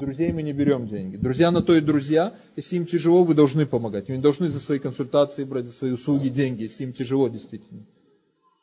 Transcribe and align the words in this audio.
Друзей 0.00 0.32
мы 0.32 0.42
не 0.42 0.52
берем 0.52 0.86
деньги. 0.86 1.16
Друзья 1.16 1.50
на 1.50 1.62
то 1.62 1.74
и 1.76 1.80
друзья. 1.80 2.34
Если 2.56 2.76
им 2.76 2.86
тяжело, 2.86 3.24
вы 3.24 3.34
должны 3.34 3.66
помогать. 3.66 4.08
Вы 4.08 4.18
должны 4.18 4.48
за 4.48 4.60
свои 4.60 4.78
консультации 4.78 5.44
брать, 5.44 5.66
за 5.66 5.72
свои 5.72 5.92
услуги 5.92 6.28
деньги, 6.28 6.62
если 6.62 6.84
им 6.84 6.92
тяжело 6.92 7.28
действительно. 7.28 7.86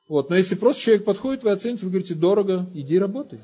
Вот. 0.08 0.30
Но 0.30 0.36
если 0.36 0.56
просто 0.56 0.82
человек 0.82 1.06
подходит, 1.06 1.44
вы 1.44 1.52
оцените, 1.52 1.86
вы 1.86 1.92
говорите, 1.92 2.16
дорого, 2.16 2.70
иди 2.74 3.00
работай. 3.00 3.40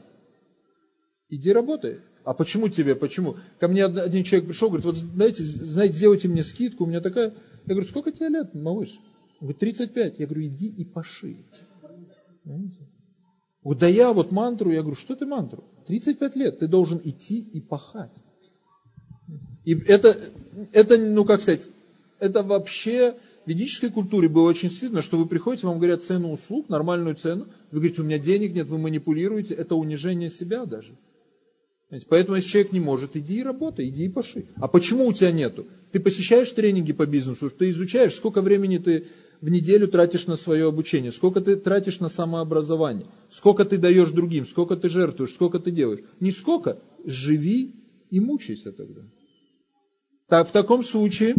Иди 1.29 1.51
работай. 1.51 1.99
А 2.23 2.33
почему 2.33 2.69
тебе? 2.69 2.95
Почему? 2.95 3.37
Ко 3.59 3.67
мне 3.67 3.85
один 3.85 4.23
человек 4.23 4.47
пришел, 4.47 4.69
говорит, 4.69 4.85
вот 4.85 4.97
знаете, 4.97 5.43
знаете, 5.43 5.95
сделайте 5.95 6.27
мне 6.27 6.43
скидку, 6.43 6.83
у 6.83 6.87
меня 6.87 7.01
такая. 7.01 7.33
Я 7.65 7.75
говорю, 7.75 7.87
сколько 7.87 8.11
тебе 8.11 8.29
лет, 8.29 8.53
малыш? 8.53 8.89
Он 9.39 9.47
говорит, 9.47 9.59
35. 9.59 10.19
Я 10.19 10.25
говорю, 10.25 10.47
иди 10.47 10.67
и 10.67 10.85
поши. 10.85 11.37
Вот 13.63 13.77
да 13.77 13.87
я 13.87 14.11
вот 14.13 14.31
мантру, 14.31 14.71
я 14.71 14.81
говорю, 14.81 14.95
что 14.95 15.15
ты 15.15 15.25
мантру? 15.25 15.63
35 15.89 16.35
лет, 16.35 16.59
ты 16.59 16.67
должен 16.67 17.01
идти 17.03 17.39
и 17.39 17.59
пахать. 17.59 18.11
И 19.65 19.73
это, 19.73 20.15
это, 20.71 20.99
ну 20.99 21.25
как 21.25 21.41
сказать, 21.41 21.65
это 22.19 22.43
вообще 22.43 23.15
в 23.43 23.49
ведической 23.49 23.89
культуре 23.89 24.29
было 24.29 24.49
очень 24.49 24.69
видно, 24.69 25.01
что 25.01 25.17
вы 25.17 25.25
приходите, 25.25 25.65
вам 25.65 25.79
говорят 25.79 26.03
цену 26.03 26.31
услуг, 26.31 26.69
нормальную 26.69 27.15
цену, 27.15 27.47
вы 27.71 27.79
говорите, 27.79 28.03
у 28.03 28.05
меня 28.05 28.19
денег 28.19 28.53
нет, 28.53 28.67
вы 28.67 28.77
манипулируете, 28.77 29.55
это 29.55 29.73
унижение 29.73 30.29
себя 30.29 30.65
даже. 30.65 30.95
Поэтому, 32.07 32.35
если 32.35 32.49
человек 32.49 32.71
не 32.71 32.79
может, 32.79 33.15
иди 33.15 33.39
и 33.39 33.43
работай, 33.43 33.89
иди 33.89 34.05
и 34.05 34.09
поши. 34.09 34.45
А 34.57 34.67
почему 34.67 35.07
у 35.07 35.13
тебя 35.13 35.31
нету? 35.31 35.65
Ты 35.91 35.99
посещаешь 35.99 36.51
тренинги 36.51 36.93
по 36.93 37.07
бизнесу, 37.07 37.49
ты 37.49 37.71
изучаешь, 37.71 38.13
сколько 38.13 38.43
времени 38.43 38.77
ты 38.77 39.07
в 39.41 39.49
неделю 39.49 39.87
тратишь 39.87 40.27
на 40.27 40.35
свое 40.35 40.67
обучение, 40.67 41.11
сколько 41.11 41.41
ты 41.41 41.55
тратишь 41.55 41.99
на 41.99 42.09
самообразование, 42.09 43.07
сколько 43.31 43.65
ты 43.65 43.77
даешь 43.77 44.11
другим, 44.11 44.45
сколько 44.45 44.75
ты 44.75 44.89
жертвуешь, 44.89 45.33
сколько 45.33 45.59
ты 45.59 45.71
делаешь. 45.71 46.01
Не 46.19 46.31
сколько, 46.31 46.79
живи 47.05 47.75
и 48.09 48.19
мучайся 48.19 48.71
тогда. 48.71 49.01
Так, 50.27 50.49
в 50.49 50.51
таком 50.51 50.83
случае 50.83 51.35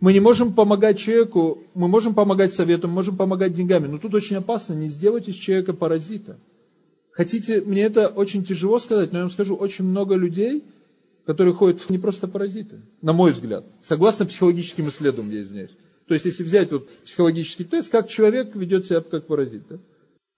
мы 0.00 0.12
не 0.12 0.20
можем 0.20 0.52
помогать 0.52 0.98
человеку, 0.98 1.64
мы 1.74 1.88
можем 1.88 2.14
помогать 2.14 2.52
советом, 2.52 2.90
можем 2.90 3.16
помогать 3.16 3.54
деньгами, 3.54 3.86
но 3.86 3.98
тут 3.98 4.14
очень 4.14 4.36
опасно 4.36 4.74
не 4.74 4.88
сделать 4.88 5.28
из 5.28 5.34
человека 5.34 5.72
паразита. 5.72 6.38
Хотите, 7.10 7.62
мне 7.62 7.82
это 7.82 8.08
очень 8.08 8.44
тяжело 8.44 8.78
сказать, 8.78 9.10
но 9.10 9.18
я 9.18 9.24
вам 9.24 9.32
скажу, 9.32 9.56
очень 9.56 9.84
много 9.84 10.14
людей, 10.14 10.62
которые 11.26 11.52
ходят 11.52 11.90
не 11.90 11.98
просто 11.98 12.28
паразиты, 12.28 12.80
на 13.02 13.12
мой 13.12 13.32
взгляд, 13.32 13.64
согласно 13.82 14.24
психологическим 14.24 14.88
исследованиям, 14.88 15.34
я 15.34 15.42
извиняюсь. 15.42 15.76
То 16.08 16.14
есть, 16.14 16.24
если 16.24 16.42
взять 16.42 16.72
вот 16.72 16.88
психологический 17.04 17.64
тест, 17.64 17.90
как 17.90 18.08
человек 18.08 18.56
ведет 18.56 18.86
себя 18.86 19.02
как 19.02 19.26
паразит. 19.26 19.62
Да? 19.68 19.78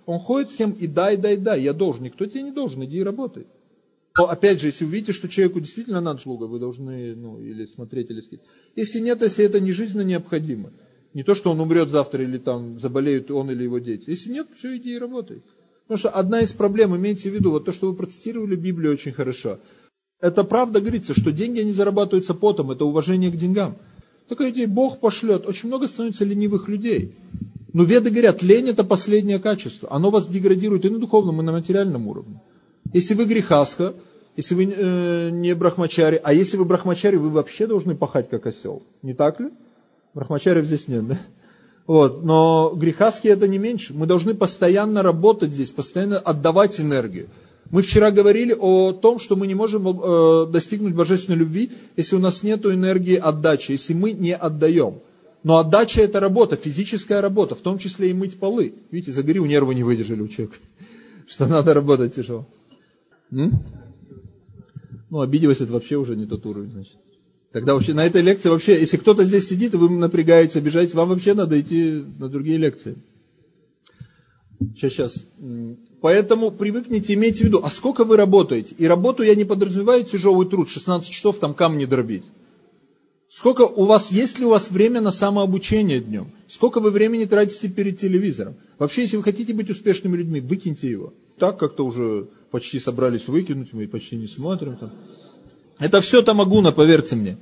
Он 0.04 0.18
ходит 0.18 0.50
всем 0.50 0.72
и 0.72 0.88
дай, 0.88 1.16
дай, 1.16 1.36
дай, 1.36 1.62
я 1.62 1.72
должен. 1.72 2.02
Никто 2.02 2.26
тебе 2.26 2.42
не 2.42 2.50
должен, 2.50 2.84
иди 2.84 2.98
и 2.98 3.04
работай. 3.04 3.46
Но 4.18 4.28
опять 4.28 4.60
же, 4.60 4.66
если 4.66 4.84
вы 4.84 4.90
видите, 4.90 5.12
что 5.12 5.28
человеку 5.28 5.60
действительно 5.60 6.00
надо 6.00 6.20
слуга, 6.20 6.46
вы 6.46 6.58
должны 6.58 7.14
ну, 7.14 7.40
или 7.40 7.66
смотреть, 7.66 8.10
или 8.10 8.20
сказать. 8.20 8.44
Если 8.74 8.98
нет, 8.98 9.22
если 9.22 9.44
это 9.44 9.60
не 9.60 9.70
жизненно 9.70 10.02
необходимо, 10.02 10.72
не 11.14 11.22
то, 11.22 11.36
что 11.36 11.52
он 11.52 11.60
умрет 11.60 11.90
завтра 11.90 12.24
или 12.24 12.38
там 12.38 12.80
заболеют 12.80 13.30
он 13.30 13.52
или 13.52 13.62
его 13.62 13.78
дети. 13.78 14.10
Если 14.10 14.32
нет, 14.32 14.48
все, 14.56 14.76
иди 14.76 14.94
и 14.94 14.98
работай. 14.98 15.42
Потому 15.84 15.98
что 15.98 16.10
одна 16.10 16.40
из 16.40 16.52
проблем, 16.52 16.96
имейте 16.96 17.30
в 17.30 17.34
виду, 17.34 17.52
вот 17.52 17.64
то, 17.64 17.72
что 17.72 17.88
вы 17.88 17.96
процитировали 17.96 18.56
Библию 18.56 18.92
очень 18.92 19.12
хорошо, 19.12 19.60
это 20.20 20.42
правда 20.42 20.80
говорится, 20.80 21.14
что 21.14 21.30
деньги 21.30 21.60
не 21.60 21.72
зарабатываются 21.72 22.34
потом, 22.34 22.72
это 22.72 22.84
уважение 22.84 23.30
к 23.30 23.36
деньгам. 23.36 23.76
Такая 24.30 24.52
идея, 24.52 24.68
Бог 24.68 25.00
пошлет. 25.00 25.44
Очень 25.44 25.66
много 25.66 25.88
становится 25.88 26.24
ленивых 26.24 26.68
людей. 26.68 27.16
Но 27.72 27.82
веды 27.82 28.10
говорят, 28.10 28.44
лень 28.44 28.68
это 28.68 28.84
последнее 28.84 29.40
качество. 29.40 29.88
Оно 29.90 30.10
вас 30.10 30.28
деградирует 30.28 30.84
и 30.84 30.88
на 30.88 31.00
духовном, 31.00 31.40
и 31.40 31.44
на 31.44 31.50
материальном 31.50 32.06
уровне. 32.06 32.40
Если 32.92 33.14
вы 33.14 33.24
грехаска, 33.24 33.92
если 34.36 34.54
вы 34.54 34.72
э, 34.72 35.30
не 35.30 35.52
брахмачари, 35.56 36.20
а 36.22 36.32
если 36.32 36.58
вы 36.58 36.64
брахмачари, 36.64 37.16
вы 37.16 37.28
вообще 37.28 37.66
должны 37.66 37.96
пахать 37.96 38.30
как 38.30 38.46
осел. 38.46 38.84
Не 39.02 39.14
так 39.14 39.40
ли? 39.40 39.48
Брахмачариев 40.14 40.64
здесь 40.64 40.86
нет, 40.86 41.08
да? 41.08 41.18
Вот, 41.88 42.22
но 42.22 42.72
грехаски 42.76 43.26
это 43.26 43.48
не 43.48 43.58
меньше. 43.58 43.94
Мы 43.94 44.06
должны 44.06 44.34
постоянно 44.34 45.02
работать 45.02 45.50
здесь, 45.50 45.70
постоянно 45.70 46.20
отдавать 46.20 46.80
энергию. 46.80 47.26
Мы 47.70 47.82
вчера 47.82 48.10
говорили 48.10 48.54
о 48.58 48.92
том, 48.92 49.20
что 49.20 49.36
мы 49.36 49.46
не 49.46 49.54
можем 49.54 49.86
э, 49.88 50.46
достигнуть 50.50 50.94
божественной 50.94 51.38
любви, 51.38 51.70
если 51.96 52.16
у 52.16 52.18
нас 52.18 52.42
нет 52.42 52.66
энергии 52.66 53.14
отдачи, 53.14 53.72
если 53.72 53.94
мы 53.94 54.12
не 54.12 54.34
отдаем. 54.34 55.00
Но 55.44 55.58
отдача 55.58 56.02
это 56.02 56.18
работа, 56.18 56.56
физическая 56.56 57.20
работа, 57.20 57.54
в 57.54 57.60
том 57.60 57.78
числе 57.78 58.10
и 58.10 58.12
мыть 58.12 58.38
полы. 58.38 58.74
Видите, 58.90 59.12
загорел, 59.12 59.44
нервы 59.44 59.74
не 59.74 59.84
выдержали 59.84 60.20
у 60.20 60.28
человека, 60.28 60.56
что 61.28 61.46
надо 61.46 61.72
работать 61.72 62.14
тяжело. 62.14 62.46
М? 63.30 63.62
Ну, 65.08 65.20
обиделась, 65.20 65.60
это 65.60 65.72
вообще 65.72 65.96
уже 65.96 66.16
не 66.16 66.26
тот 66.26 66.44
уровень, 66.46 66.72
значит. 66.72 66.96
Тогда 67.52 67.74
вообще 67.74 67.94
на 67.94 68.04
этой 68.04 68.22
лекции 68.22 68.48
вообще, 68.48 68.78
если 68.78 68.96
кто-то 68.96 69.24
здесь 69.24 69.48
сидит, 69.48 69.74
и 69.74 69.76
вы 69.76 69.90
напрягаетесь, 69.90 70.56
обижаетесь, 70.56 70.94
вам 70.94 71.08
вообще 71.08 71.34
надо 71.34 71.60
идти 71.60 72.04
на 72.18 72.28
другие 72.28 72.58
лекции. 72.58 72.96
Сейчас, 74.76 74.92
сейчас. 74.92 75.14
Поэтому 76.00 76.50
привыкните, 76.50 77.14
имейте 77.14 77.44
в 77.44 77.46
виду, 77.46 77.60
а 77.62 77.70
сколько 77.70 78.04
вы 78.04 78.16
работаете? 78.16 78.74
И 78.78 78.86
работу 78.86 79.22
я 79.22 79.34
не 79.34 79.44
подразумеваю 79.44 80.04
тяжелый 80.04 80.48
труд, 80.48 80.68
16 80.68 81.08
часов 81.08 81.38
там 81.38 81.52
камни 81.52 81.84
дробить. 81.84 82.24
Сколько 83.28 83.62
у 83.62 83.84
вас, 83.84 84.10
есть 84.10 84.38
ли 84.38 84.46
у 84.46 84.48
вас 84.48 84.70
время 84.70 85.00
на 85.00 85.12
самообучение 85.12 86.00
днем? 86.00 86.32
Сколько 86.48 86.80
вы 86.80 86.90
времени 86.90 87.26
тратите 87.26 87.68
перед 87.68 88.00
телевизором? 88.00 88.56
Вообще, 88.78 89.02
если 89.02 89.18
вы 89.18 89.22
хотите 89.22 89.54
быть 89.54 89.70
успешными 89.70 90.16
людьми, 90.16 90.40
выкиньте 90.40 90.90
его. 90.90 91.12
Так 91.38 91.58
как-то 91.58 91.84
уже 91.84 92.28
почти 92.50 92.80
собрались 92.80 93.28
выкинуть, 93.28 93.72
мы 93.72 93.86
почти 93.86 94.16
не 94.16 94.26
смотрим. 94.26 94.76
Там. 94.76 94.92
Это 95.80 96.02
все 96.02 96.20
тамагуна, 96.20 96.72
поверьте 96.72 97.16
мне. 97.16 97.38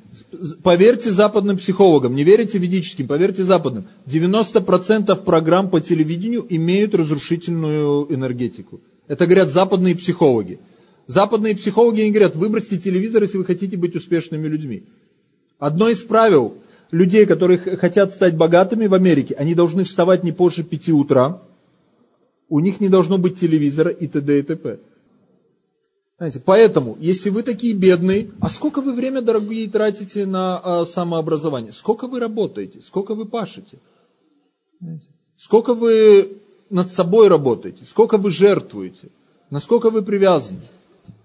Поверьте 0.62 1.10
западным 1.10 1.58
психологам, 1.58 2.14
не 2.14 2.22
верите 2.22 2.56
ведическим, 2.58 3.08
поверьте 3.08 3.42
западным. 3.42 3.88
90% 4.06 5.24
программ 5.24 5.68
по 5.70 5.80
телевидению 5.80 6.46
имеют 6.48 6.94
разрушительную 6.94 8.06
энергетику. 8.14 8.80
Это 9.08 9.26
говорят 9.26 9.50
западные 9.50 9.96
психологи. 9.96 10.60
Западные 11.08 11.56
психологи 11.56 12.08
говорят, 12.08 12.36
выбросьте 12.36 12.78
телевизор, 12.78 13.24
если 13.24 13.38
вы 13.38 13.44
хотите 13.44 13.76
быть 13.76 13.96
успешными 13.96 14.46
людьми. 14.46 14.84
Одно 15.58 15.88
из 15.88 15.98
правил 15.98 16.54
людей, 16.92 17.26
которые 17.26 17.58
хотят 17.58 18.14
стать 18.14 18.36
богатыми 18.36 18.86
в 18.86 18.94
Америке, 18.94 19.34
они 19.34 19.56
должны 19.56 19.82
вставать 19.82 20.22
не 20.22 20.30
позже 20.30 20.62
5 20.62 20.90
утра, 20.90 21.42
у 22.48 22.60
них 22.60 22.80
не 22.80 22.88
должно 22.88 23.18
быть 23.18 23.40
телевизора 23.40 23.90
и 23.90 24.06
т.д. 24.06 24.38
и 24.38 24.42
т.п. 24.42 24.78
Знаете, 26.18 26.42
поэтому, 26.44 26.96
если 26.98 27.30
вы 27.30 27.44
такие 27.44 27.74
бедные, 27.74 28.30
а 28.40 28.50
сколько 28.50 28.80
вы 28.80 28.92
время, 28.92 29.22
дорогие, 29.22 29.70
тратите 29.70 30.26
на 30.26 30.58
а, 30.58 30.84
самообразование? 30.84 31.72
Сколько 31.72 32.08
вы 32.08 32.18
работаете? 32.18 32.80
Сколько 32.80 33.14
вы 33.14 33.24
пашете? 33.24 33.78
Знаете, 34.80 35.06
сколько 35.36 35.74
вы 35.74 36.38
над 36.70 36.90
собой 36.92 37.28
работаете? 37.28 37.84
Сколько 37.84 38.18
вы 38.18 38.32
жертвуете? 38.32 39.10
Насколько 39.50 39.90
вы 39.90 40.02
привязаны? 40.02 40.62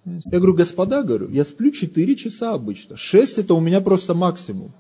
Я 0.05 0.37
говорю, 0.37 0.53
господа, 0.53 1.01
говорю, 1.01 1.27
я 1.29 1.43
сплю 1.43 1.71
4 1.71 2.15
часа 2.15 2.53
обычно. 2.53 2.95
6 2.95 3.39
это 3.39 3.55
у 3.55 3.59
меня 3.59 3.81
просто 3.81 4.13
максимум. 4.13 4.73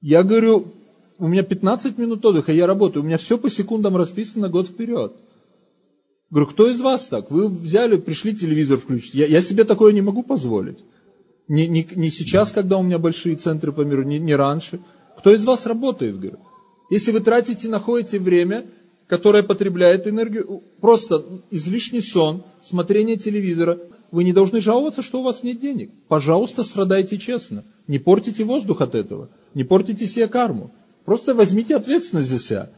Я 0.00 0.24
говорю, 0.24 0.72
у 1.18 1.28
меня 1.28 1.44
15 1.44 1.98
минут 1.98 2.24
отдыха, 2.26 2.50
я 2.52 2.66
работаю, 2.66 3.04
у 3.04 3.06
меня 3.06 3.18
все 3.18 3.38
по 3.38 3.48
секундам 3.48 3.96
расписано 3.96 4.48
год 4.48 4.68
вперед. 4.68 5.14
Говорю, 6.34 6.50
кто 6.50 6.68
из 6.68 6.80
вас 6.80 7.06
так? 7.06 7.30
Вы 7.30 7.46
взяли, 7.46 7.96
пришли 7.96 8.34
телевизор 8.34 8.78
включить. 8.78 9.14
Я, 9.14 9.26
я 9.26 9.40
себе 9.40 9.62
такое 9.62 9.92
не 9.92 10.00
могу 10.00 10.24
позволить. 10.24 10.80
Не, 11.46 11.68
не, 11.68 11.86
не 11.94 12.10
сейчас, 12.10 12.50
когда 12.50 12.76
у 12.76 12.82
меня 12.82 12.98
большие 12.98 13.36
центры 13.36 13.70
по 13.70 13.82
миру, 13.82 14.02
не, 14.02 14.18
не 14.18 14.34
раньше. 14.34 14.80
Кто 15.16 15.32
из 15.32 15.44
вас 15.44 15.64
работает? 15.64 16.18
Говорю. 16.18 16.40
Если 16.90 17.12
вы 17.12 17.20
тратите, 17.20 17.68
находите 17.68 18.18
время, 18.18 18.66
которое 19.06 19.44
потребляет 19.44 20.08
энергию, 20.08 20.64
просто 20.80 21.24
излишний 21.52 22.00
сон, 22.00 22.42
смотрение 22.64 23.16
телевизора, 23.16 23.78
вы 24.10 24.24
не 24.24 24.32
должны 24.32 24.60
жаловаться, 24.60 25.02
что 25.02 25.20
у 25.20 25.22
вас 25.22 25.44
нет 25.44 25.60
денег. 25.60 25.92
Пожалуйста, 26.08 26.64
страдайте 26.64 27.16
честно. 27.16 27.64
Не 27.86 28.00
портите 28.00 28.42
воздух 28.42 28.80
от 28.80 28.96
этого. 28.96 29.30
Не 29.54 29.62
портите 29.62 30.08
себе 30.08 30.26
карму. 30.26 30.74
Просто 31.04 31.32
возьмите 31.32 31.76
ответственность 31.76 32.28
за 32.28 32.40
себя. 32.40 32.70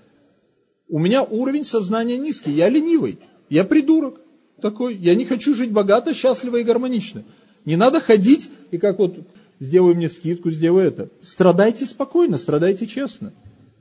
У 0.90 0.98
меня 0.98 1.22
уровень 1.22 1.64
сознания 1.64 2.19
низкий, 2.19 2.50
я 2.50 2.69
ленивый. 2.69 3.19
Я 3.48 3.64
придурок 3.64 4.20
такой. 4.60 4.96
Я 4.96 5.14
не 5.14 5.25
хочу 5.25 5.54
жить 5.54 5.72
богато, 5.72 6.14
счастливо 6.14 6.56
и 6.56 6.64
гармонично. 6.64 7.25
Не 7.64 7.76
надо 7.76 8.00
ходить 8.00 8.50
и 8.70 8.78
как 8.78 8.98
вот 8.98 9.16
сделай 9.60 9.94
мне 9.94 10.08
скидку, 10.08 10.50
сделай 10.50 10.87
это. 10.87 11.08
Страдайте 11.22 11.87
спокойно, 11.87 12.38
страдайте 12.38 12.87
честно. 12.87 13.32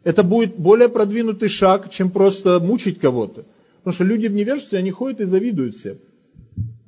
Это 0.04 0.24
будет 0.24 0.56
более 0.56 0.90
продвинутый 0.90 1.50
шаг, 1.50 1.90
чем 1.92 2.12
просто 2.12 2.60
мучить 2.60 3.00
кого-то. 3.00 3.46
Потому 3.78 3.96
что 3.96 4.04
люди 4.04 4.28
в 4.28 4.34
невежестве, 4.34 4.80
они 4.80 4.92
ходят 4.92 5.22
и 5.22 5.26
завидуют 5.26 5.78
всем. 5.78 5.98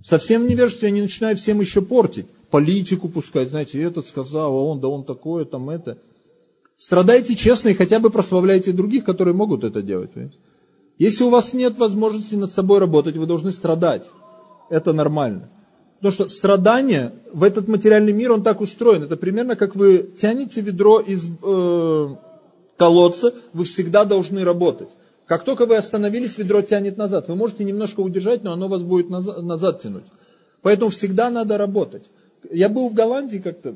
Совсем 0.04 0.44
в 0.44 0.50
невежестве 0.50 0.88
они 0.88 1.02
начинают 1.02 1.40
всем 1.40 1.60
еще 1.60 1.82
портить. 1.82 2.28
Политику 2.50 3.10
пускать, 3.10 3.50
знаете, 3.50 3.82
этот 3.82 4.08
сказал, 4.08 4.54
а 4.54 4.62
он, 4.62 4.80
да 4.80 4.88
он 4.88 5.04
такое, 5.04 5.46
там 5.46 5.70
это. 5.70 5.98
Страдайте 6.78 7.36
честно 7.36 7.70
и 7.70 7.74
хотя 7.74 8.00
бы 8.00 8.10
прославляйте 8.10 8.72
других, 8.72 9.04
которые 9.04 9.34
могут 9.34 9.64
это 9.64 9.82
делать. 9.82 10.12
Понимаете? 10.12 10.38
Если 10.98 11.24
у 11.24 11.30
вас 11.30 11.54
нет 11.54 11.78
возможности 11.78 12.36
над 12.36 12.52
собой 12.52 12.80
работать, 12.80 13.18
вы 13.18 13.26
должны 13.26 13.52
страдать. 13.52 14.10
Это 14.70 14.94
нормально. 14.94 15.50
Потому 15.98 16.12
что 16.12 16.28
страдание 16.28 17.14
в 17.34 17.44
этот 17.44 17.68
материальный 17.68 18.14
мир, 18.14 18.32
он 18.32 18.44
так 18.44 18.62
устроен. 18.62 19.04
Это 19.04 19.18
примерно 19.18 19.56
как 19.56 19.76
вы 19.76 20.10
тянете 20.20 20.62
ведро 20.62 21.00
из 21.00 21.28
э, 21.44 22.08
колодца, 22.78 23.34
вы 23.54 23.66
всегда 23.66 24.06
должны 24.06 24.44
работать. 24.44 24.90
Как 25.26 25.44
только 25.44 25.66
вы 25.66 25.76
остановились, 25.76 26.38
ведро 26.38 26.62
тянет 26.62 26.98
назад. 26.98 27.28
Вы 27.28 27.36
можете 27.36 27.64
немножко 27.64 28.00
удержать, 28.00 28.44
но 28.44 28.54
оно 28.54 28.68
вас 28.68 28.82
будет 28.82 29.10
назад, 29.10 29.42
назад 29.44 29.82
тянуть. 29.82 30.06
Поэтому 30.62 30.90
всегда 30.90 31.30
надо 31.30 31.58
работать. 31.58 32.10
Я 32.52 32.70
был 32.70 32.90
в 32.90 32.94
Голландии 32.94 33.40
как-то, 33.40 33.76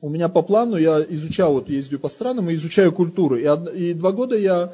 у 0.00 0.08
меня 0.08 0.28
по 0.28 0.42
плану, 0.42 0.76
я 0.76 1.04
изучал, 1.08 1.54
вот 1.54 1.70
ездю 1.70 1.98
по 1.98 2.08
странам 2.08 2.50
и 2.50 2.54
изучаю 2.54 2.92
культуру. 2.92 3.36
И, 3.36 3.48
и 3.74 3.94
два 3.94 4.12
года 4.12 4.36
я 4.36 4.72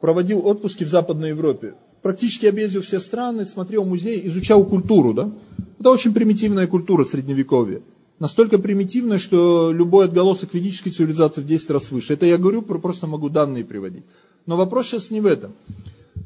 проводил 0.00 0.46
отпуски 0.46 0.84
в 0.84 0.88
Западной 0.88 1.30
Европе. 1.30 1.74
Практически 2.02 2.46
объездил 2.46 2.82
все 2.82 3.00
страны, 3.00 3.46
смотрел 3.46 3.84
музеи, 3.84 4.26
изучал 4.26 4.64
культуру. 4.64 5.12
Да? 5.12 5.32
Это 5.78 5.90
очень 5.90 6.12
примитивная 6.14 6.66
культура 6.66 7.04
средневековья. 7.04 7.82
Настолько 8.18 8.58
примитивная, 8.58 9.18
что 9.18 9.72
любой 9.72 10.06
отголосок 10.06 10.54
ведической 10.54 10.92
цивилизации 10.92 11.42
в 11.42 11.46
10 11.46 11.70
раз 11.70 11.90
выше. 11.90 12.14
Это 12.14 12.24
я 12.24 12.38
говорю, 12.38 12.62
просто 12.62 13.06
могу 13.06 13.28
данные 13.28 13.64
приводить. 13.64 14.04
Но 14.46 14.56
вопрос 14.56 14.86
сейчас 14.86 15.10
не 15.10 15.20
в 15.20 15.26
этом. 15.26 15.52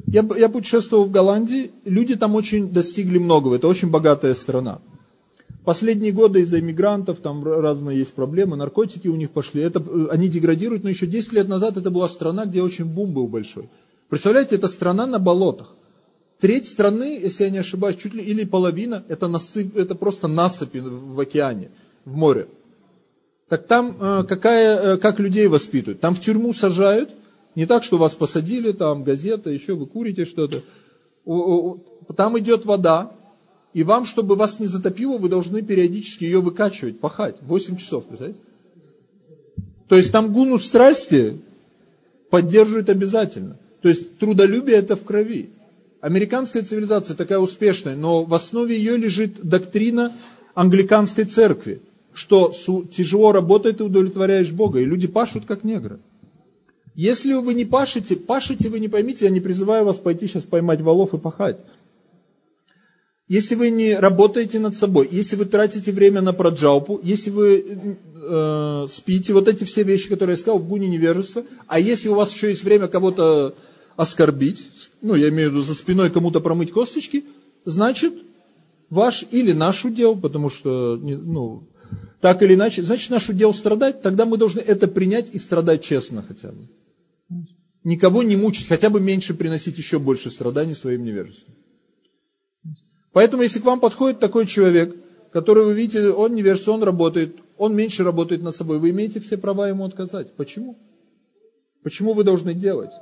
Я, 0.06 0.26
я 0.36 0.48
путешествовал 0.48 1.04
в 1.04 1.10
Голландии, 1.10 1.70
люди 1.84 2.16
там 2.16 2.34
очень 2.34 2.68
достигли 2.70 3.18
многого, 3.18 3.56
это 3.56 3.68
очень 3.68 3.90
богатая 3.90 4.34
страна. 4.34 4.80
Последние 5.70 6.10
годы 6.10 6.40
из-за 6.40 6.58
иммигрантов, 6.58 7.20
там 7.20 7.44
разные 7.44 7.98
есть 7.98 8.12
проблемы, 8.12 8.56
наркотики 8.56 9.06
у 9.06 9.14
них 9.14 9.30
пошли, 9.30 9.62
это, 9.62 9.78
э, 9.78 10.08
они 10.10 10.26
деградируют, 10.26 10.82
но 10.82 10.90
еще 10.90 11.06
10 11.06 11.32
лет 11.32 11.46
назад 11.46 11.76
это 11.76 11.92
была 11.92 12.08
страна, 12.08 12.44
где 12.44 12.60
очень 12.60 12.86
бум 12.86 13.12
был 13.12 13.28
большой. 13.28 13.68
Представляете, 14.08 14.56
это 14.56 14.66
страна 14.66 15.06
на 15.06 15.20
болотах. 15.20 15.72
Треть 16.40 16.66
страны, 16.68 17.20
если 17.22 17.44
я 17.44 17.50
не 17.50 17.58
ошибаюсь, 17.58 17.98
чуть 17.98 18.14
ли 18.14 18.24
или 18.24 18.44
половина, 18.44 19.04
это, 19.06 19.28
насып, 19.28 19.76
это 19.76 19.94
просто 19.94 20.26
насыпи 20.26 20.78
в 20.80 21.20
океане, 21.20 21.70
в 22.04 22.16
море. 22.16 22.48
Так 23.48 23.68
там 23.68 23.96
э, 24.00 24.24
какая, 24.28 24.76
э, 24.76 24.96
как 24.96 25.20
людей 25.20 25.46
воспитывают? 25.46 26.00
Там 26.00 26.16
в 26.16 26.20
тюрьму 26.20 26.52
сажают, 26.52 27.10
не 27.54 27.66
так, 27.66 27.84
что 27.84 27.96
вас 27.96 28.16
посадили, 28.16 28.72
там 28.72 29.04
газета, 29.04 29.50
еще 29.50 29.74
вы 29.74 29.86
курите 29.86 30.24
что-то. 30.24 30.64
Там 32.16 32.36
идет 32.40 32.64
вода, 32.64 33.12
и 33.72 33.82
вам, 33.82 34.04
чтобы 34.04 34.34
вас 34.34 34.58
не 34.58 34.66
затопило, 34.66 35.16
вы 35.16 35.28
должны 35.28 35.62
периодически 35.62 36.24
ее 36.24 36.40
выкачивать, 36.40 36.98
пахать. 36.98 37.36
8 37.42 37.76
часов, 37.76 38.04
представляете? 38.06 38.40
То 39.88 39.96
есть 39.96 40.12
там 40.12 40.32
гуну 40.32 40.58
страсти 40.58 41.40
поддерживают 42.30 42.88
обязательно. 42.88 43.58
То 43.82 43.88
есть 43.88 44.18
трудолюбие 44.18 44.76
это 44.76 44.96
в 44.96 45.04
крови. 45.04 45.50
Американская 46.00 46.62
цивилизация 46.62 47.16
такая 47.16 47.38
успешная, 47.38 47.96
но 47.96 48.24
в 48.24 48.32
основе 48.34 48.76
ее 48.76 48.96
лежит 48.96 49.40
доктрина 49.42 50.16
англиканской 50.54 51.24
церкви, 51.24 51.82
что 52.12 52.52
тяжело 52.90 53.32
работает 53.32 53.80
и 53.80 53.84
удовлетворяешь 53.84 54.52
Бога, 54.52 54.80
и 54.80 54.84
люди 54.84 55.06
пашут 55.06 55.44
как 55.44 55.64
негры. 55.64 55.98
Если 56.94 57.32
вы 57.34 57.54
не 57.54 57.64
пашете, 57.64 58.16
пашете 58.16 58.68
вы 58.68 58.80
не 58.80 58.88
поймите, 58.88 59.26
я 59.26 59.30
не 59.30 59.40
призываю 59.40 59.84
вас 59.84 59.96
пойти 59.96 60.26
сейчас 60.26 60.42
поймать 60.42 60.80
валов 60.80 61.14
и 61.14 61.18
пахать. 61.18 61.58
Если 63.30 63.54
вы 63.54 63.70
не 63.70 63.94
работаете 63.94 64.58
над 64.58 64.74
собой, 64.74 65.08
если 65.08 65.36
вы 65.36 65.44
тратите 65.44 65.92
время 65.92 66.20
на 66.20 66.32
проджалпу, 66.32 66.98
если 67.00 67.30
вы 67.30 67.94
э, 68.12 68.88
спите, 68.90 69.32
вот 69.32 69.46
эти 69.46 69.62
все 69.62 69.84
вещи, 69.84 70.08
которые 70.08 70.34
я 70.34 70.36
сказал, 70.36 70.58
в 70.58 70.66
гуне 70.66 70.88
невежества, 70.88 71.44
а 71.68 71.78
если 71.78 72.08
у 72.08 72.16
вас 72.16 72.32
еще 72.32 72.48
есть 72.48 72.64
время 72.64 72.88
кого-то 72.88 73.54
оскорбить, 73.94 74.68
ну, 75.00 75.14
я 75.14 75.28
имею 75.28 75.50
в 75.50 75.52
виду 75.52 75.62
за 75.62 75.74
спиной 75.74 76.10
кому-то 76.10 76.40
промыть 76.40 76.72
косточки, 76.72 77.24
значит, 77.64 78.14
ваш 78.88 79.24
или 79.30 79.52
наш 79.52 79.84
удел, 79.84 80.16
потому 80.16 80.50
что, 80.50 80.96
ну, 80.96 81.68
так 82.20 82.42
или 82.42 82.54
иначе, 82.54 82.82
значит, 82.82 83.10
наш 83.10 83.28
удел 83.28 83.54
страдать, 83.54 84.02
тогда 84.02 84.24
мы 84.24 84.38
должны 84.38 84.58
это 84.58 84.88
принять 84.88 85.28
и 85.32 85.38
страдать 85.38 85.84
честно 85.84 86.24
хотя 86.26 86.48
бы. 86.48 86.66
Никого 87.84 88.24
не 88.24 88.34
мучить, 88.34 88.66
хотя 88.66 88.90
бы 88.90 88.98
меньше 89.00 89.34
приносить 89.34 89.78
еще 89.78 90.00
больше 90.00 90.32
страданий 90.32 90.74
своим 90.74 91.04
невежеством. 91.04 91.54
Поэтому, 93.12 93.42
если 93.42 93.60
к 93.60 93.64
вам 93.64 93.80
подходит 93.80 94.20
такой 94.20 94.46
человек, 94.46 94.96
который 95.32 95.64
вы 95.64 95.74
видите, 95.74 96.10
он 96.10 96.34
невежество, 96.34 96.72
он 96.72 96.82
работает, 96.82 97.36
он 97.56 97.74
меньше 97.74 98.04
работает 98.04 98.42
над 98.42 98.56
собой, 98.56 98.78
вы 98.78 98.90
имеете 98.90 99.20
все 99.20 99.36
права 99.36 99.68
ему 99.68 99.84
отказать. 99.84 100.32
Почему? 100.36 100.78
Почему 101.82 102.12
вы 102.12 102.24
должны 102.24 102.54
делать? 102.54 102.92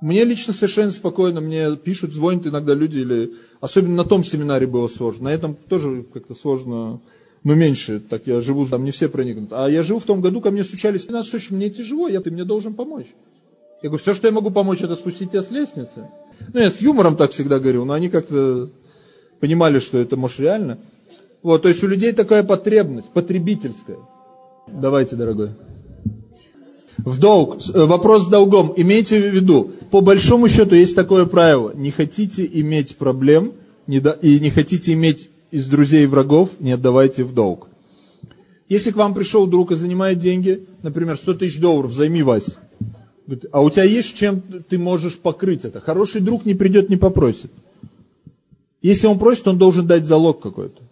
Мне 0.00 0.24
лично 0.24 0.52
совершенно 0.52 0.92
спокойно, 0.92 1.40
мне 1.40 1.76
пишут, 1.76 2.12
звонят 2.12 2.46
иногда 2.46 2.74
люди, 2.74 2.98
или 2.98 3.34
особенно 3.60 3.96
на 3.96 4.04
том 4.04 4.22
семинаре 4.22 4.66
было 4.66 4.86
сложно, 4.88 5.24
на 5.24 5.34
этом 5.34 5.56
тоже 5.56 6.04
как-то 6.12 6.34
сложно 6.34 7.00
но 7.44 7.54
меньше, 7.54 8.00
так 8.00 8.26
я 8.26 8.40
живу, 8.40 8.66
там 8.66 8.84
не 8.84 8.90
все 8.90 9.08
проникнут. 9.08 9.52
А 9.52 9.68
я 9.68 9.82
жил 9.82 10.00
в 10.00 10.04
том 10.04 10.20
году, 10.20 10.40
ко 10.40 10.50
мне 10.50 10.64
стучались, 10.64 11.04
15 11.04 11.30
слушай, 11.30 11.52
мне 11.52 11.70
тяжело, 11.70 12.08
я, 12.08 12.20
ты 12.20 12.30
мне 12.30 12.44
должен 12.44 12.74
помочь. 12.74 13.06
Я 13.82 13.90
говорю, 13.90 14.02
все, 14.02 14.14
что 14.14 14.26
я 14.26 14.32
могу 14.32 14.50
помочь, 14.50 14.82
это 14.82 14.96
спустить 14.96 15.30
тебя 15.30 15.42
с 15.42 15.50
лестницы. 15.50 16.10
Ну, 16.52 16.60
я 16.60 16.70
с 16.70 16.80
юмором 16.80 17.16
так 17.16 17.32
всегда 17.32 17.58
говорил, 17.58 17.84
но 17.84 17.92
они 17.94 18.08
как-то 18.08 18.70
понимали, 19.40 19.78
что 19.78 19.98
это 19.98 20.16
может 20.16 20.40
реально. 20.40 20.78
Вот, 21.42 21.62
то 21.62 21.68
есть 21.68 21.82
у 21.82 21.86
людей 21.86 22.12
такая 22.12 22.42
потребность, 22.42 23.10
потребительская. 23.10 23.98
Давайте, 24.66 25.16
дорогой. 25.16 25.50
В 26.98 27.18
долг, 27.18 27.58
э, 27.72 27.84
вопрос 27.84 28.26
с 28.26 28.28
долгом. 28.28 28.72
Имейте 28.76 29.20
в 29.20 29.34
виду, 29.34 29.70
по 29.90 30.00
большому 30.00 30.48
счету 30.48 30.74
есть 30.74 30.96
такое 30.96 31.26
правило. 31.26 31.72
Не 31.74 31.90
хотите 31.90 32.48
иметь 32.52 32.96
проблем 32.96 33.52
и 33.86 34.40
не 34.40 34.50
хотите 34.50 34.92
иметь 34.94 35.30
из 35.50 35.66
друзей 35.66 36.04
и 36.04 36.06
врагов 36.06 36.50
не 36.58 36.72
отдавайте 36.72 37.24
в 37.24 37.32
долг. 37.32 37.68
Если 38.68 38.90
к 38.90 38.96
вам 38.96 39.14
пришел 39.14 39.46
друг 39.46 39.72
и 39.72 39.76
занимает 39.76 40.18
деньги, 40.18 40.66
например, 40.82 41.16
100 41.16 41.34
тысяч 41.34 41.58
долларов, 41.58 41.92
займи 41.92 42.22
Вась. 42.22 42.58
А 43.52 43.60
у 43.62 43.70
тебя 43.70 43.84
есть 43.84 44.16
чем 44.16 44.40
ты 44.40 44.78
можешь 44.78 45.18
покрыть 45.18 45.64
это? 45.64 45.80
Хороший 45.80 46.20
друг 46.20 46.46
не 46.46 46.54
придет, 46.54 46.88
не 46.88 46.96
попросит. 46.96 47.50
Если 48.80 49.06
он 49.06 49.18
просит, 49.18 49.46
он 49.48 49.58
должен 49.58 49.86
дать 49.86 50.06
залог 50.06 50.40
какой-то. 50.40 50.82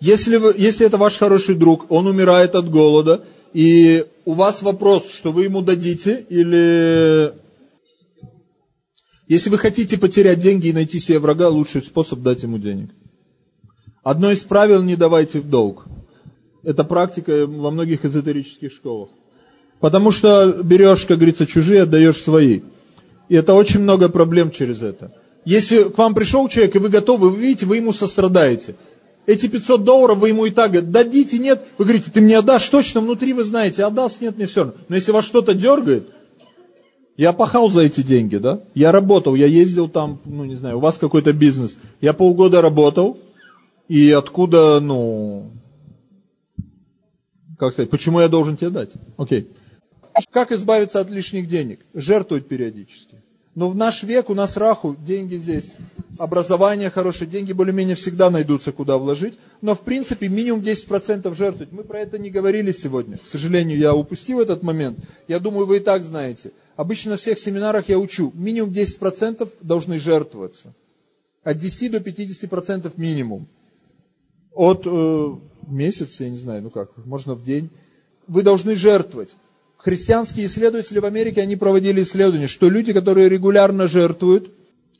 Если, 0.00 0.36
вы, 0.36 0.54
если 0.58 0.86
это 0.86 0.98
ваш 0.98 1.16
хороший 1.16 1.54
друг, 1.54 1.90
он 1.90 2.06
умирает 2.06 2.54
от 2.54 2.68
голода, 2.68 3.24
и 3.54 4.04
у 4.26 4.34
вас 4.34 4.60
вопрос, 4.60 5.10
что 5.10 5.32
вы 5.32 5.44
ему 5.44 5.62
дадите, 5.62 6.26
или 6.28 7.32
если 9.26 9.48
вы 9.48 9.56
хотите 9.56 9.96
потерять 9.96 10.40
деньги 10.40 10.68
и 10.68 10.72
найти 10.72 10.98
себе 10.98 11.18
врага, 11.18 11.48
лучший 11.48 11.82
способ 11.82 12.20
дать 12.20 12.42
ему 12.42 12.58
денег. 12.58 12.90
Одно 14.02 14.30
из 14.30 14.40
правил 14.40 14.82
не 14.82 14.96
давайте 14.96 15.40
в 15.40 15.48
долг. 15.48 15.86
Это 16.62 16.84
практика 16.84 17.46
во 17.46 17.70
многих 17.70 18.04
эзотерических 18.04 18.70
школах. 18.72 19.08
Потому 19.80 20.10
что 20.10 20.60
берешь, 20.62 21.04
как 21.04 21.18
говорится, 21.18 21.46
чужие, 21.46 21.82
отдаешь 21.82 22.22
свои. 22.22 22.60
И 23.28 23.34
это 23.34 23.54
очень 23.54 23.80
много 23.80 24.08
проблем 24.08 24.50
через 24.50 24.82
это. 24.82 25.12
Если 25.44 25.84
к 25.84 25.98
вам 25.98 26.14
пришел 26.14 26.48
человек, 26.48 26.76
и 26.76 26.78
вы 26.78 26.88
готовы, 26.88 27.30
вы 27.30 27.38
видите, 27.38 27.66
вы 27.66 27.76
ему 27.76 27.92
сострадаете. 27.92 28.76
Эти 29.26 29.46
500 29.46 29.84
долларов 29.84 30.18
вы 30.18 30.28
ему 30.28 30.44
и 30.46 30.50
так 30.50 30.90
дадите, 30.90 31.38
нет. 31.38 31.62
Вы 31.78 31.84
говорите, 31.84 32.10
ты 32.10 32.20
мне 32.20 32.38
отдашь, 32.38 32.68
точно 32.68 33.00
внутри 33.00 33.32
вы 33.32 33.44
знаете, 33.44 33.84
отдаст, 33.84 34.20
нет, 34.20 34.36
мне 34.36 34.46
все 34.46 34.64
равно. 34.64 34.74
Но 34.88 34.96
если 34.96 35.12
вас 35.12 35.24
что-то 35.24 35.54
дергает, 35.54 36.08
я 37.16 37.32
пахал 37.32 37.70
за 37.70 37.82
эти 37.82 38.02
деньги, 38.02 38.36
да? 38.36 38.60
Я 38.74 38.92
работал, 38.92 39.34
я 39.34 39.46
ездил 39.46 39.88
там, 39.88 40.20
ну 40.24 40.44
не 40.44 40.56
знаю, 40.56 40.78
у 40.78 40.80
вас 40.80 40.98
какой-то 40.98 41.32
бизнес. 41.32 41.76
Я 42.00 42.12
полгода 42.12 42.60
работал, 42.60 43.18
и 43.88 44.10
откуда, 44.10 44.80
ну, 44.80 45.52
как 47.58 47.72
сказать, 47.72 47.90
почему 47.90 48.20
я 48.20 48.28
должен 48.28 48.56
тебе 48.56 48.70
дать? 48.70 48.90
Окей. 49.16 49.48
Как 50.30 50.52
избавиться 50.52 51.00
от 51.00 51.10
лишних 51.10 51.48
денег? 51.48 51.80
Жертвовать 51.94 52.46
периодически. 52.46 53.22
Но 53.54 53.70
в 53.70 53.76
наш 53.76 54.02
век 54.02 54.30
у 54.30 54.34
нас 54.34 54.56
раху, 54.56 54.96
деньги 55.06 55.36
здесь, 55.36 55.72
образование 56.18 56.90
хорошее, 56.90 57.30
деньги 57.30 57.52
более-менее 57.52 57.94
всегда 57.94 58.30
найдутся, 58.30 58.72
куда 58.72 58.98
вложить. 58.98 59.38
Но 59.60 59.74
в 59.74 59.80
принципе 59.80 60.28
минимум 60.28 60.60
10% 60.60 61.32
жертвовать. 61.34 61.72
Мы 61.72 61.84
про 61.84 62.00
это 62.00 62.18
не 62.18 62.30
говорили 62.30 62.72
сегодня. 62.72 63.18
К 63.18 63.26
сожалению, 63.26 63.78
я 63.78 63.94
упустил 63.94 64.40
этот 64.40 64.62
момент. 64.62 64.98
Я 65.28 65.38
думаю, 65.38 65.66
вы 65.66 65.76
и 65.76 65.80
так 65.80 66.02
знаете. 66.02 66.50
Обычно 66.76 67.12
на 67.12 67.16
всех 67.16 67.38
семинарах 67.38 67.88
я 67.88 67.98
учу, 67.98 68.32
минимум 68.34 68.70
10% 68.70 69.48
должны 69.60 70.00
жертвоваться. 70.00 70.74
От 71.44 71.58
10 71.58 71.92
до 71.92 71.98
50% 71.98 72.92
минимум 72.96 73.46
от 74.54 74.82
э, 74.86 75.34
месяца, 75.66 76.24
я 76.24 76.30
не 76.30 76.38
знаю, 76.38 76.62
ну 76.62 76.70
как, 76.70 76.96
можно 77.04 77.34
в 77.34 77.44
день, 77.44 77.70
вы 78.26 78.42
должны 78.42 78.76
жертвовать. 78.76 79.34
Христианские 79.76 80.46
исследователи 80.46 80.98
в 80.98 81.04
Америке, 81.04 81.42
они 81.42 81.56
проводили 81.56 82.02
исследования, 82.02 82.48
что 82.48 82.68
люди, 82.68 82.92
которые 82.92 83.28
регулярно 83.28 83.86
жертвуют, 83.86 84.50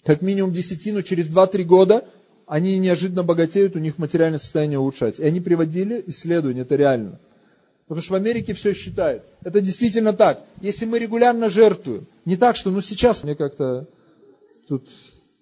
как 0.04 0.20
минимум 0.20 0.52
десятину, 0.52 1.02
через 1.02 1.28
2-3 1.28 1.64
года, 1.64 2.04
они 2.46 2.78
неожиданно 2.78 3.22
богатеют, 3.22 3.76
у 3.76 3.78
них 3.78 3.96
материальное 3.98 4.38
состояние 4.38 4.78
улучшается. 4.78 5.22
И 5.22 5.26
они 5.26 5.40
приводили 5.40 6.04
исследования, 6.06 6.62
это 6.62 6.76
реально. 6.76 7.18
Потому 7.86 8.02
что 8.02 8.12
в 8.12 8.16
Америке 8.16 8.54
все 8.54 8.72
считают. 8.72 9.24
Это 9.42 9.60
действительно 9.60 10.12
так. 10.12 10.42
Если 10.60 10.86
мы 10.86 10.98
регулярно 10.98 11.48
жертвуем, 11.48 12.06
не 12.24 12.36
так, 12.36 12.56
что 12.56 12.70
ну 12.70 12.80
сейчас 12.80 13.24
мне 13.24 13.34
как-то 13.34 13.86
тут 14.68 14.88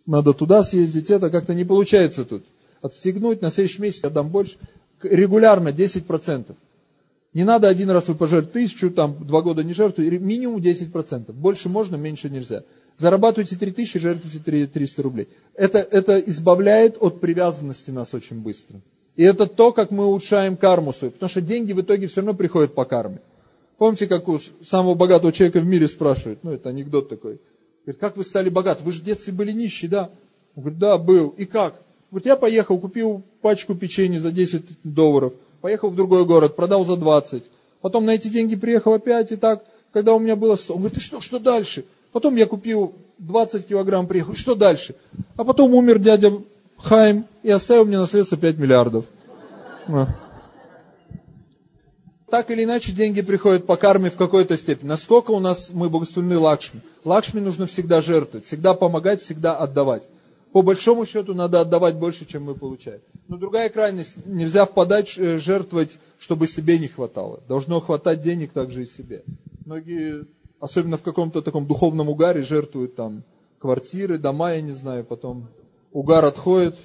надо 0.07 0.33
туда 0.33 0.63
съездить, 0.63 1.11
это 1.11 1.31
как-то 1.31 1.55
не 1.55 1.65
получается 1.65 2.25
тут. 2.25 2.45
Отстегнуть, 2.81 3.43
на 3.43 3.51
следующий 3.51 3.81
месяц 3.81 4.01
я 4.03 4.11
дам 4.11 4.29
больше. 4.29 4.59
Регулярно 5.03 5.69
10%. 5.69 6.55
Не 7.35 7.45
надо 7.45 7.69
один 7.69 7.89
раз 7.91 8.09
вы 8.09 8.15
пожертвовать 8.15 8.53
тысячу, 8.53 8.91
там 8.91 9.17
два 9.27 9.41
года 9.41 9.65
не 9.65 9.73
жертвуете, 9.73 10.19
минимум 10.19 10.61
10%. 10.61 11.33
Больше 11.33 11.69
можно, 11.69 11.97
меньше 11.97 12.29
нельзя. 12.29 12.65
Зарабатывайте 12.99 13.57
3000, 13.57 13.99
жертвуйте 13.99 14.67
300 14.67 15.03
рублей. 15.03 15.29
Это, 15.55 15.79
это 15.79 16.19
избавляет 16.19 16.97
от 17.01 17.21
привязанности 17.21 17.91
нас 17.91 18.13
очень 18.13 18.41
быстро. 18.41 18.81
И 19.17 19.23
это 19.23 19.47
то, 19.47 19.73
как 19.73 19.91
мы 19.91 20.05
улучшаем 20.05 20.57
карму 20.57 20.93
свою. 20.93 21.11
Потому 21.13 21.29
что 21.31 21.41
деньги 21.41 21.73
в 21.73 21.81
итоге 21.81 22.07
все 22.07 22.21
равно 22.21 22.35
приходят 22.35 22.75
по 22.75 22.85
карме. 22.85 23.21
Помните, 23.79 24.07
как 24.07 24.29
у 24.29 24.39
самого 24.65 24.95
богатого 24.95 25.33
человека 25.33 25.61
в 25.61 25.67
мире 25.67 25.89
спрашивают? 25.89 26.45
Ну, 26.45 26.53
это 26.53 26.69
анекдот 26.69 27.09
такой. 27.09 27.41
Говорит, 27.85 28.01
как 28.01 28.17
вы 28.17 28.25
стали 28.25 28.49
богаты? 28.49 28.85
Вы 28.85 28.93
же 28.93 29.01
в 29.01 29.05
детстве 29.05 29.33
были 29.33 29.53
нищие, 29.53 29.91
да? 29.91 30.11
Он 30.55 30.63
говорит, 30.63 30.79
да, 30.79 30.99
был. 30.99 31.31
И 31.31 31.47
как? 31.47 31.83
Говорит, 32.11 32.27
я 32.27 32.37
поехал, 32.37 32.79
купил 32.79 33.23
пачку 33.41 33.75
печенья 33.75 34.21
за 34.21 34.31
10 34.31 34.63
долларов. 34.85 35.33
Поехал 35.63 35.91
в 35.91 35.97
другой 35.97 36.25
город, 36.27 36.57
продал 36.57 36.85
за 36.85 36.97
20. 36.97 37.45
Потом 37.81 38.05
на 38.05 38.11
эти 38.11 38.27
деньги 38.27 38.57
приехал 38.57 38.95
опять, 38.95 39.31
и 39.31 39.37
так, 39.37 39.65
когда 39.93 40.13
у 40.13 40.19
меня 40.19 40.35
было 40.35 40.57
100. 40.57 40.75
Он 40.75 40.81
говорит, 40.81 40.99
ты 40.99 41.05
что, 41.05 41.21
что 41.21 41.39
дальше? 41.39 41.85
Потом 42.11 42.35
я 42.35 42.47
купил 42.47 42.95
20 43.19 43.69
килограмм, 43.69 44.09
приехал, 44.09 44.35
что 44.35 44.57
дальше? 44.57 44.97
А 45.37 45.45
потом 45.45 45.73
умер 45.75 46.01
дядя 46.01 46.33
Хайм 46.79 47.27
и 47.45 47.51
оставил 47.51 47.85
мне 47.85 47.97
наследство 47.97 48.37
5 48.37 48.59
миллиардов. 48.59 49.05
Так 52.29 52.51
или 52.51 52.65
иначе, 52.65 52.93
деньги 52.93 53.21
приходят 53.21 53.65
по 53.65 53.77
карме 53.77 54.11
в 54.11 54.17
какой-то 54.17 54.57
степени. 54.57 54.89
Насколько 54.89 55.31
у 55.31 55.39
нас 55.39 55.71
мы 55.73 55.89
благословены 55.89 56.39
Лакшми? 56.39 56.81
Лакшми 57.05 57.41
нужно 57.41 57.67
всегда 57.67 58.01
жертвовать, 58.01 58.47
всегда 58.47 58.75
помогать, 58.75 59.23
всегда 59.23 59.55
отдавать. 59.55 60.09
По 60.51 60.63
большому 60.63 61.07
счету 61.07 61.35
надо 61.35 61.61
отдавать 61.61 61.95
больше, 61.95 62.25
чем 62.25 62.45
мы 62.45 62.55
получаем. 62.55 63.01
Но 63.33 63.39
другая 63.39 63.71
крайность, 63.71 64.13
нельзя 64.27 64.67
впадать, 64.67 65.17
э, 65.17 65.39
жертвовать, 65.39 65.99
чтобы 66.19 66.47
себе 66.47 66.79
не 66.79 66.89
хватало. 66.89 67.43
Должно 67.49 67.81
хватать 67.81 68.21
денег 68.21 68.53
также 68.53 68.83
и 68.83 68.87
себе. 68.87 69.25
Многие, 69.65 70.27
особенно 70.61 70.99
в 70.99 71.03
каком-то 71.03 71.41
таком 71.41 71.67
духовном 71.67 72.11
угаре, 72.11 72.43
жертвуют 72.43 72.95
там 72.95 73.23
квартиры, 73.59 74.19
дома, 74.19 74.53
я 74.53 74.61
не 74.61 74.73
знаю, 74.73 75.05
потом 75.05 75.49
угар 75.93 76.27
отходит, 76.27 76.77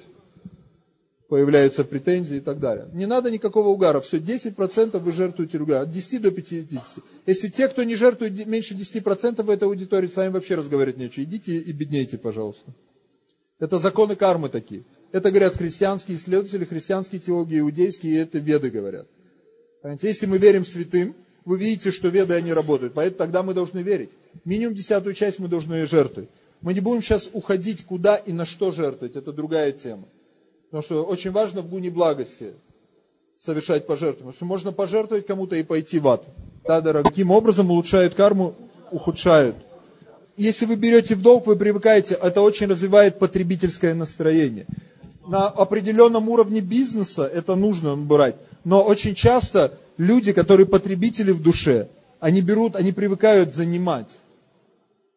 появляются 1.28 1.84
претензии 1.84 2.38
и 2.38 2.40
так 2.40 2.60
далее. 2.60 2.88
Не 2.94 3.04
надо 3.04 3.30
никакого 3.30 3.68
угара, 3.68 4.00
все, 4.00 4.16
10% 4.16 4.98
вы 5.00 5.12
жертвуете 5.12 5.58
регулярно, 5.58 5.86
от 5.86 5.90
10 5.90 6.22
до 6.22 6.30
50. 6.30 7.04
Если 7.26 7.48
те, 7.48 7.68
кто 7.68 7.84
не 7.84 7.94
жертвует 7.94 8.46
меньше 8.46 8.74
10% 8.74 9.42
в 9.42 9.50
этой 9.50 9.64
аудитории, 9.64 10.06
с 10.06 10.16
вами 10.16 10.30
вообще 10.30 10.54
разговаривать 10.54 10.96
нечего, 10.96 11.24
идите 11.24 11.58
и 11.58 11.72
беднейте, 11.72 12.16
пожалуйста. 12.16 12.72
Это 13.58 13.78
законы 13.78 14.16
кармы 14.16 14.48
такие. 14.48 14.84
Это 15.10 15.30
говорят 15.30 15.56
христианские 15.56 16.18
исследователи, 16.18 16.64
христианские 16.64 17.20
теологи, 17.20 17.58
иудейские, 17.58 18.14
и 18.14 18.16
это 18.18 18.38
веды 18.38 18.70
говорят. 18.70 19.08
Понимаете? 19.80 20.08
Если 20.08 20.26
мы 20.26 20.38
верим 20.38 20.66
святым, 20.66 21.14
вы 21.44 21.58
видите, 21.58 21.90
что 21.90 22.08
веды, 22.08 22.34
они 22.34 22.52
работают. 22.52 22.92
Поэтому 22.92 23.18
тогда 23.18 23.42
мы 23.42 23.54
должны 23.54 23.78
верить. 23.78 24.10
Минимум 24.44 24.74
десятую 24.74 25.14
часть 25.14 25.38
мы 25.38 25.48
должны 25.48 25.86
жертвовать. 25.86 26.28
Мы 26.60 26.74
не 26.74 26.80
будем 26.80 27.00
сейчас 27.00 27.30
уходить, 27.32 27.86
куда 27.86 28.16
и 28.16 28.32
на 28.32 28.44
что 28.44 28.70
жертвовать. 28.70 29.16
Это 29.16 29.32
другая 29.32 29.72
тема. 29.72 30.04
Потому 30.66 30.82
что 30.82 31.04
очень 31.04 31.30
важно 31.30 31.62
в 31.62 31.70
гуне 31.70 31.90
благости 31.90 32.52
совершать 33.38 33.86
пожертвования. 33.86 34.32
Потому 34.32 34.34
что 34.34 34.44
можно 34.44 34.72
пожертвовать 34.72 35.26
кому-то 35.26 35.56
и 35.56 35.62
пойти 35.62 35.98
в 35.98 36.08
ад. 36.08 36.26
Да, 36.66 36.82
дорогие. 36.82 37.10
Каким 37.10 37.30
образом 37.30 37.70
улучшают 37.70 38.14
карму, 38.14 38.54
ухудшают. 38.90 39.56
Если 40.36 40.66
вы 40.66 40.76
берете 40.76 41.14
в 41.14 41.22
долг, 41.22 41.46
вы 41.46 41.56
привыкаете, 41.56 42.14
это 42.14 42.42
очень 42.42 42.66
развивает 42.66 43.18
потребительское 43.18 43.94
настроение. 43.94 44.66
На 45.28 45.48
определенном 45.48 46.28
уровне 46.28 46.60
бизнеса 46.60 47.24
это 47.24 47.54
нужно 47.54 47.96
брать. 47.96 48.36
Но 48.64 48.82
очень 48.82 49.14
часто 49.14 49.78
люди, 49.96 50.32
которые 50.32 50.66
потребители 50.66 51.32
в 51.32 51.42
душе, 51.42 51.88
они 52.18 52.40
берут, 52.40 52.74
они 52.74 52.92
привыкают 52.92 53.54
занимать. 53.54 54.08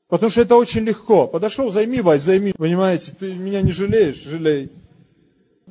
Потому 0.09 0.29
что 0.29 0.41
это 0.41 0.55
очень 0.55 0.81
легко. 0.81 1.27
Подошел, 1.27 1.71
займи, 1.71 2.01
Вась, 2.01 2.23
займи. 2.23 2.53
Понимаете, 2.57 3.13
ты 3.17 3.33
меня 3.33 3.61
не 3.61 3.71
жалеешь, 3.71 4.17
жалей 4.17 4.69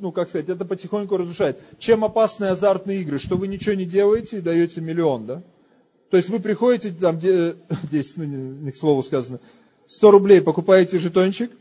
ну, 0.01 0.11
как 0.11 0.29
сказать, 0.29 0.49
это 0.49 0.65
потихоньку 0.65 1.15
разрушает. 1.15 1.59
Чем 1.77 2.03
опасны 2.03 2.45
азартные 2.45 3.01
игры? 3.01 3.19
Что 3.19 3.37
вы 3.37 3.47
ничего 3.47 3.75
не 3.75 3.85
делаете 3.85 4.39
и 4.39 4.41
даете 4.41 4.81
миллион, 4.81 5.27
да? 5.27 5.43
То 6.09 6.17
есть 6.17 6.27
вы 6.27 6.39
приходите, 6.39 6.91
там, 6.91 7.19
10, 7.19 7.55
ну, 8.17 8.23
не, 8.23 8.35
не 8.35 8.71
к 8.71 8.77
слову 8.77 9.03
сказано, 9.03 9.39
100 9.87 10.11
рублей 10.11 10.41
покупаете 10.41 10.97
жетончик, 10.97 11.51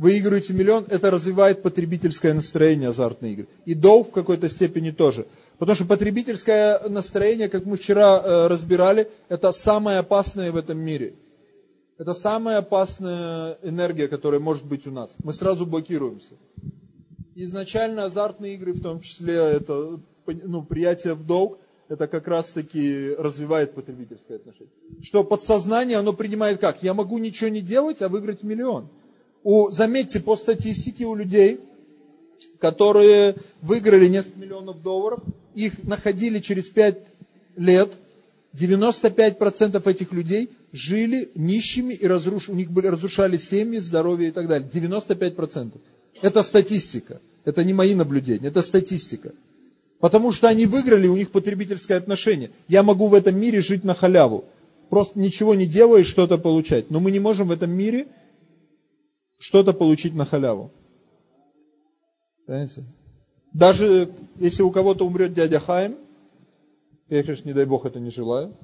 выигрываете 0.00 0.52
миллион, 0.54 0.86
это 0.88 1.10
развивает 1.10 1.62
потребительское 1.62 2.34
настроение 2.34 2.88
азартные 2.88 3.32
игры. 3.34 3.46
И 3.66 3.74
долг 3.74 4.08
в 4.08 4.12
какой-то 4.12 4.48
степени 4.48 4.90
тоже. 4.90 5.26
Потому 5.58 5.76
что 5.76 5.84
потребительское 5.84 6.88
настроение, 6.88 7.48
как 7.48 7.66
мы 7.66 7.76
вчера 7.76 8.20
э, 8.24 8.46
разбирали, 8.48 9.08
это 9.28 9.52
самое 9.52 9.98
опасное 9.98 10.50
в 10.52 10.56
этом 10.56 10.78
мире. 10.78 11.14
Это 11.98 12.14
самая 12.14 12.58
опасная 12.58 13.58
энергия, 13.62 14.08
которая 14.08 14.40
может 14.40 14.64
быть 14.64 14.86
у 14.86 14.90
нас. 14.90 15.10
Мы 15.22 15.34
сразу 15.34 15.66
блокируемся 15.66 16.34
изначально 17.42 18.04
азартные 18.04 18.54
игры, 18.54 18.72
в 18.72 18.82
том 18.82 19.00
числе 19.00 19.34
это 19.34 20.00
ну, 20.26 20.62
приятие 20.62 21.14
в 21.14 21.24
долг, 21.24 21.58
это 21.88 22.06
как 22.06 22.28
раз 22.28 22.50
таки 22.50 23.14
развивает 23.18 23.74
потребительское 23.74 24.36
отношение. 24.36 24.72
Что 25.02 25.24
подсознание, 25.24 25.98
оно 25.98 26.12
принимает 26.12 26.60
как? 26.60 26.82
Я 26.82 26.94
могу 26.94 27.18
ничего 27.18 27.50
не 27.50 27.60
делать, 27.60 28.00
а 28.02 28.08
выиграть 28.08 28.42
миллион. 28.42 28.88
У, 29.42 29.70
заметьте, 29.70 30.20
по 30.20 30.36
статистике 30.36 31.06
у 31.06 31.14
людей, 31.14 31.60
которые 32.58 33.36
выиграли 33.62 34.08
несколько 34.08 34.38
миллионов 34.38 34.82
долларов, 34.82 35.20
их 35.54 35.82
находили 35.84 36.40
через 36.40 36.68
5 36.68 36.96
лет, 37.56 37.92
95% 38.54 39.88
этих 39.88 40.12
людей 40.12 40.50
жили 40.72 41.30
нищими 41.34 41.94
и 41.94 42.06
разруш... 42.06 42.48
у 42.48 42.54
них 42.54 42.70
были, 42.70 42.88
разрушали 42.88 43.36
семьи, 43.36 43.78
здоровье 43.78 44.28
и 44.28 44.32
так 44.32 44.48
далее. 44.48 44.68
95%. 44.72 45.72
Это 46.20 46.42
статистика. 46.42 47.20
Это 47.44 47.64
не 47.64 47.72
мои 47.72 47.94
наблюдения, 47.94 48.48
это 48.48 48.62
статистика. 48.62 49.32
Потому 49.98 50.32
что 50.32 50.48
они 50.48 50.66
выиграли, 50.66 51.06
у 51.06 51.16
них 51.16 51.30
потребительское 51.30 51.98
отношение. 51.98 52.50
Я 52.68 52.82
могу 52.82 53.08
в 53.08 53.14
этом 53.14 53.38
мире 53.38 53.60
жить 53.60 53.84
на 53.84 53.94
халяву. 53.94 54.44
Просто 54.88 55.18
ничего 55.18 55.54
не 55.54 55.66
делая, 55.66 56.04
что-то 56.04 56.36
получать. 56.36 56.90
Но 56.90 57.00
мы 57.00 57.10
не 57.10 57.20
можем 57.20 57.48
в 57.48 57.52
этом 57.52 57.70
мире 57.70 58.08
что-то 59.40 59.72
получить 59.72 60.14
на 60.14 60.24
халяву. 60.24 60.70
Понимаете? 62.46 62.84
Даже 63.52 64.12
если 64.36 64.62
у 64.62 64.70
кого-то 64.70 65.06
умрет 65.06 65.32
дядя 65.32 65.58
Хайм, 65.58 65.96
я, 67.08 67.24
конечно, 67.24 67.48
не 67.48 67.54
дай 67.54 67.64
бог 67.64 67.84
это 67.86 67.98
не 67.98 68.10
желаю, 68.10 68.54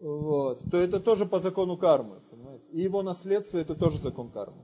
вот, 0.00 0.60
то 0.70 0.78
это 0.78 1.00
тоже 1.00 1.26
по 1.26 1.40
закону 1.40 1.76
кармы. 1.76 2.20
Понимаете? 2.30 2.64
И 2.72 2.80
его 2.80 3.02
наследство 3.02 3.58
это 3.58 3.74
тоже 3.74 3.98
закон 3.98 4.30
кармы. 4.30 4.62